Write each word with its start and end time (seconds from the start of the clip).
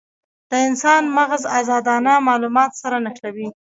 د 0.49 0.51
انسان 0.67 1.03
مغز 1.17 1.43
ازادانه 1.59 2.13
مالومات 2.27 2.71
سره 2.81 2.97
نښلوي. 3.05 3.47